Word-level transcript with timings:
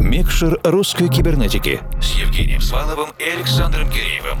Микшер 0.00 0.58
русской 0.64 1.08
кибернетики 1.08 1.78
с 2.00 2.14
Евгением 2.18 2.62
Сваловым 2.62 3.10
и 3.18 3.22
Александром 3.22 3.90
Киреевым. 3.90 4.38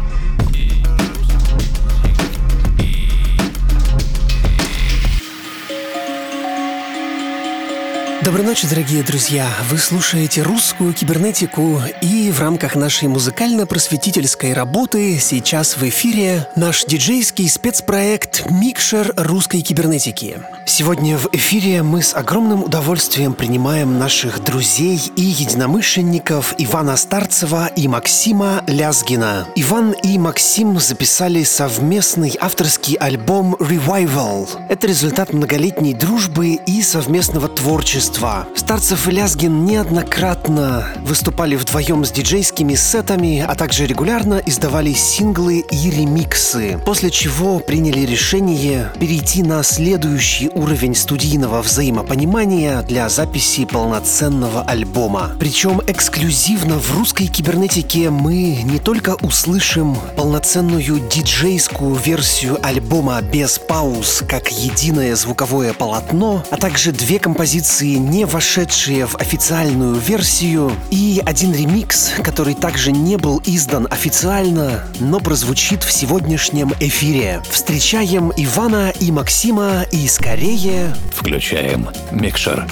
Доброй 8.24 8.44
ночи, 8.44 8.66
дорогие 8.68 9.02
друзья! 9.02 9.48
Вы 9.68 9.76
слушаете 9.76 10.42
русскую 10.42 10.94
кибернетику 10.94 11.80
и 12.00 12.30
в 12.30 12.40
рамках 12.40 12.74
нашей 12.74 13.08
музыкально-просветительской 13.08 14.54
работы 14.54 15.18
сейчас 15.18 15.76
в 15.76 15.82
эфире 15.82 16.48
наш 16.56 16.84
диджейский 16.84 17.48
спецпроект 17.50 18.50
«Микшер 18.50 19.12
русской 19.16 19.60
кибернетики». 19.60 20.38
Сегодня 20.72 21.18
в 21.18 21.28
эфире 21.32 21.82
мы 21.82 22.00
с 22.00 22.14
огромным 22.14 22.62
удовольствием 22.62 23.34
принимаем 23.34 23.98
наших 23.98 24.42
друзей 24.44 25.00
и 25.16 25.20
единомышленников 25.20 26.54
Ивана 26.58 26.96
Старцева 26.96 27.66
и 27.74 27.88
Максима 27.88 28.62
Лязгина. 28.68 29.48
Иван 29.56 29.96
и 30.04 30.16
Максим 30.16 30.78
записали 30.78 31.42
совместный 31.42 32.36
авторский 32.40 32.94
альбом 32.94 33.56
«Revival». 33.56 34.48
Это 34.68 34.86
результат 34.86 35.32
многолетней 35.32 35.92
дружбы 35.92 36.50
и 36.54 36.82
совместного 36.82 37.48
творчества. 37.48 38.46
Старцев 38.54 39.08
и 39.08 39.10
Лязгин 39.10 39.64
неоднократно 39.64 40.86
выступали 41.02 41.56
вдвоем 41.56 42.04
с 42.04 42.12
диджейскими 42.12 42.76
сетами, 42.76 43.44
а 43.46 43.56
также 43.56 43.86
регулярно 43.86 44.40
издавали 44.46 44.92
синглы 44.92 45.64
и 45.68 45.90
ремиксы, 45.90 46.80
после 46.86 47.10
чего 47.10 47.58
приняли 47.58 48.06
решение 48.06 48.92
перейти 49.00 49.42
на 49.42 49.64
следующий 49.64 50.48
уровень 50.60 50.94
студийного 50.94 51.62
взаимопонимания 51.62 52.82
для 52.82 53.08
записи 53.08 53.64
полноценного 53.64 54.62
альбома. 54.62 55.32
Причем 55.40 55.80
эксклюзивно 55.86 56.78
в 56.78 56.94
русской 56.94 57.26
кибернетике 57.26 58.10
мы 58.10 58.62
не 58.62 58.78
только 58.78 59.16
услышим 59.22 59.96
полноценную 60.16 61.00
диджейскую 61.08 61.94
версию 61.94 62.58
альбома 62.62 63.22
без 63.22 63.58
пауз, 63.58 64.22
как 64.28 64.52
единое 64.52 65.16
звуковое 65.16 65.72
полотно, 65.72 66.44
а 66.50 66.56
также 66.58 66.92
две 66.92 67.18
композиции, 67.18 67.94
не 67.94 68.26
вошедшие 68.26 69.06
в 69.06 69.16
официальную 69.16 69.94
версию, 69.94 70.72
и 70.90 71.22
один 71.24 71.54
ремикс, 71.54 72.10
который 72.22 72.54
также 72.54 72.92
не 72.92 73.16
был 73.16 73.40
издан 73.46 73.88
официально, 73.90 74.84
но 74.98 75.20
прозвучит 75.20 75.84
в 75.84 75.90
сегодняшнем 75.90 76.74
эфире. 76.80 77.42
Встречаем 77.48 78.30
Ивана 78.36 78.92
и 79.00 79.10
Максима 79.10 79.86
и 79.90 80.06
скорее 80.06 80.49
скорее 80.50 80.92
включаем 81.14 81.88
микшер. 82.10 82.66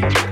bitch. 0.00 0.25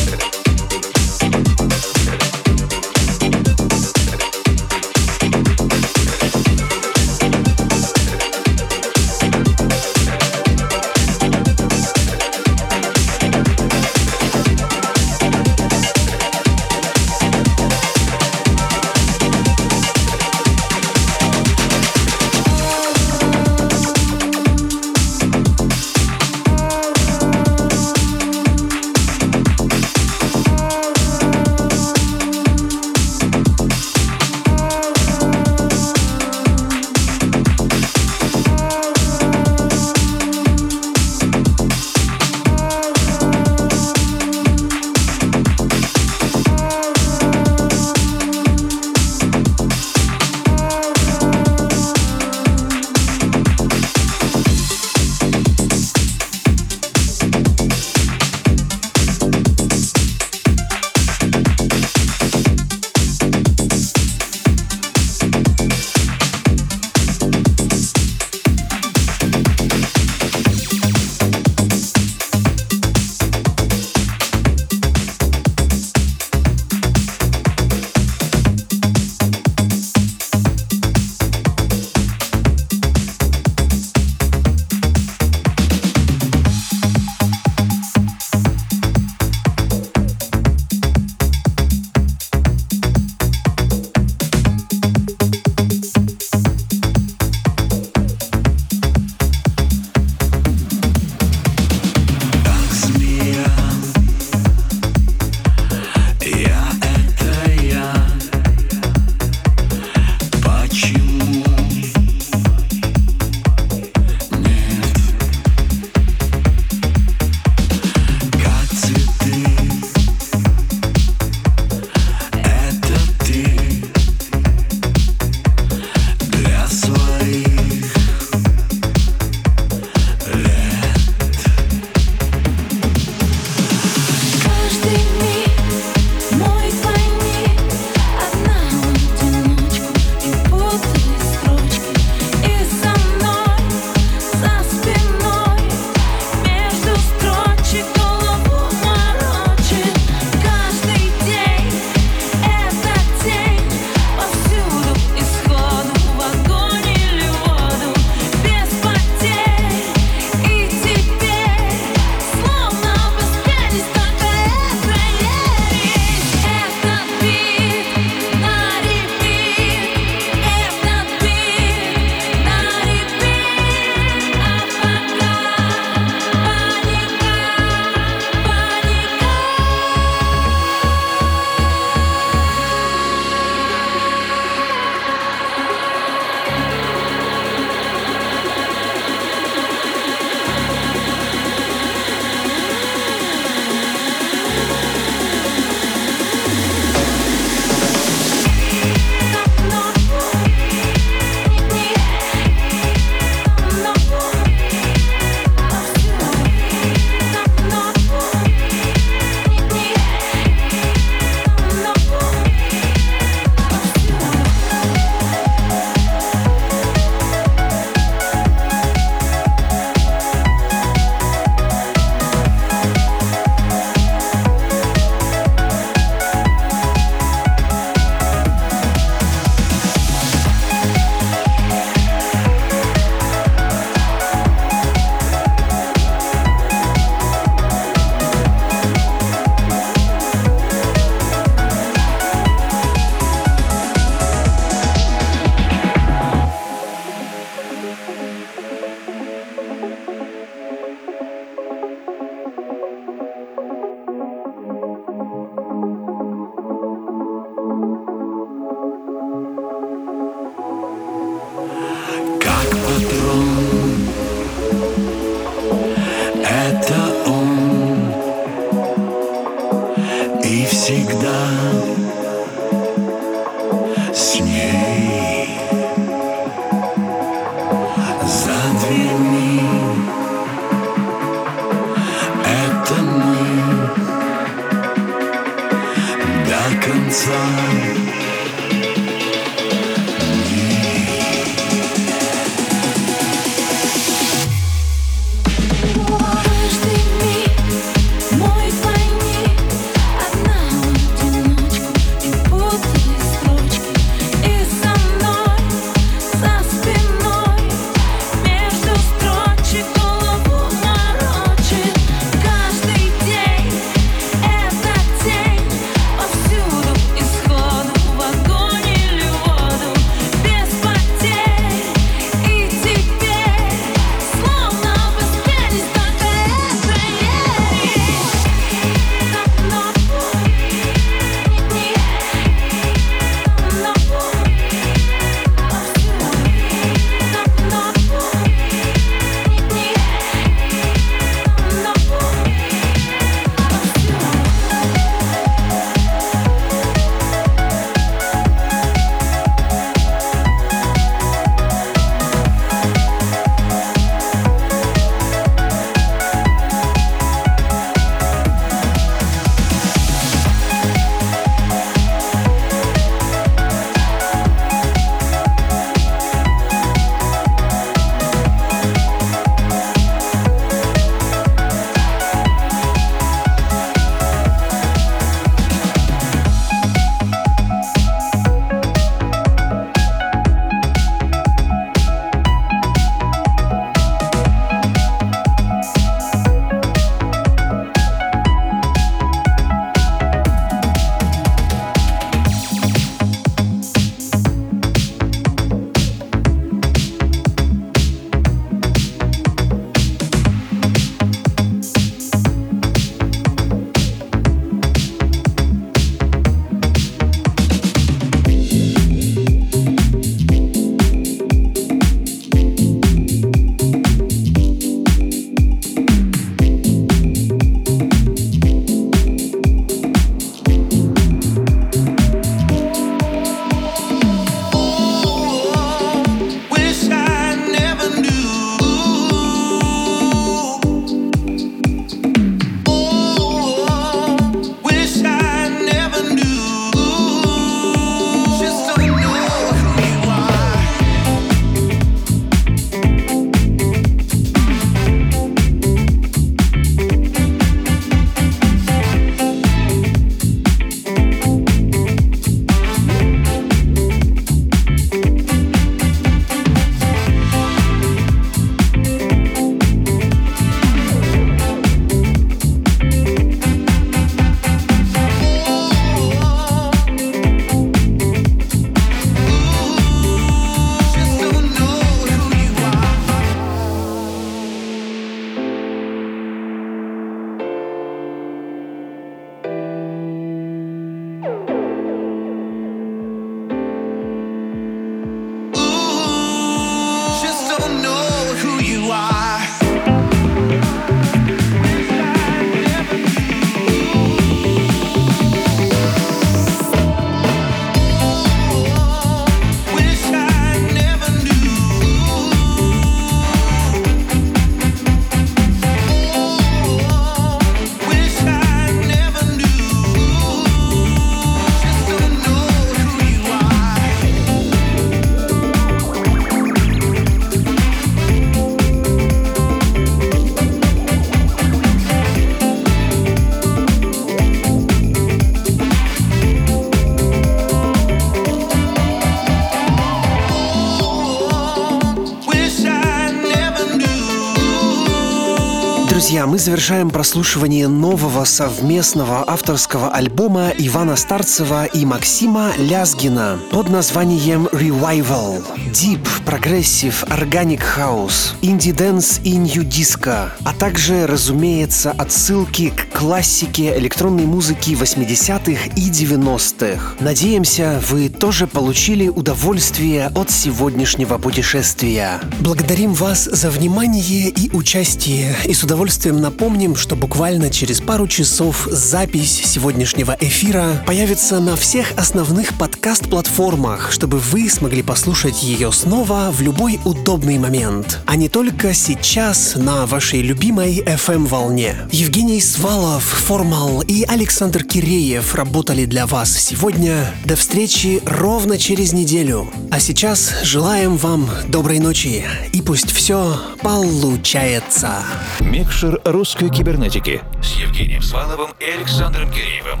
Завершаем 536.66 537.10
прослушивание 537.10 537.86
нового 537.86 538.44
совместного 538.44 539.44
авторского 539.48 540.10
альбома 540.10 540.72
Ивана 540.76 541.14
Старцева 541.14 541.84
и 541.84 542.04
Максима 542.04 542.72
Лязгина 542.76 543.60
под 543.70 543.88
названием 543.88 544.66
Revival. 544.72 545.62
Deep, 545.92 546.26
progressive, 546.44 547.22
organic 547.30 547.84
house, 547.84 548.56
indie 548.62 549.02
dance 549.02 549.42
и 549.44 549.56
nu 549.56 549.81
disco, 549.81 550.54
а 550.64 550.74
также, 550.74 551.28
разумеется, 551.28 552.10
отсылки 552.10 552.90
к 552.90 553.05
классике 553.16 553.96
электронной 553.96 554.44
музыки 554.44 554.90
80-х 554.90 555.86
и 555.96 556.10
90-х. 556.10 557.14
Надеемся, 557.18 557.98
вы 558.10 558.28
тоже 558.28 558.66
получили 558.66 559.28
удовольствие 559.28 560.26
от 560.34 560.50
сегодняшнего 560.50 561.38
путешествия. 561.38 562.42
Благодарим 562.60 563.14
вас 563.14 563.44
за 563.44 563.70
внимание 563.70 564.50
и 564.50 564.70
участие 564.70 565.56
и 565.64 565.72
с 565.72 565.82
удовольствием 565.82 566.42
напомним, 566.42 566.94
что 566.94 567.16
буквально 567.16 567.70
через 567.70 568.02
пару 568.02 568.28
часов 568.28 568.86
запись 568.90 569.62
сегодняшнего 569.64 570.36
эфира 570.38 571.02
появится 571.06 571.58
на 571.58 571.74
всех 571.74 572.12
основных 572.18 572.76
подкаст-платформах, 572.76 574.12
чтобы 574.12 574.38
вы 574.38 574.68
смогли 574.68 575.02
послушать 575.02 575.62
ее 575.62 575.90
снова 575.90 576.50
в 576.52 576.60
любой 576.60 577.00
удобный 577.06 577.56
момент, 577.56 578.18
а 578.26 578.36
не 578.36 578.50
только 578.50 578.92
сейчас 578.92 579.74
на 579.74 580.04
вашей 580.04 580.42
любимой 580.42 581.00
FM-волне. 581.00 581.96
Евгений 582.12 582.60
Свалов, 582.60 583.05
Формал 583.06 584.02
и 584.02 584.24
Александр 584.24 584.84
Киреев 584.84 585.54
работали 585.54 586.04
для 586.04 586.26
вас 586.26 586.52
сегодня. 586.52 587.32
До 587.44 587.56
встречи 587.56 588.20
ровно 588.26 588.78
через 588.78 589.12
неделю. 589.12 589.70
А 589.90 590.00
сейчас 590.00 590.52
желаем 590.62 591.16
вам 591.16 591.48
доброй 591.68 592.00
ночи 592.00 592.44
и 592.72 592.82
пусть 592.82 593.10
все 593.10 593.58
получается. 593.80 595.22
Микшер 595.60 596.20
русской 596.24 596.68
кибернетики 596.68 597.40
с 597.62 597.76
Евгением 597.76 598.22
Сваловым 598.22 598.70
и 598.80 598.84
Александром 598.84 599.50
Киреевым. 599.50 600.00